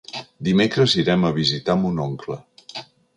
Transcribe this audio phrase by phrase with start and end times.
[0.47, 2.39] Dimecres irem a visitar mon oncle.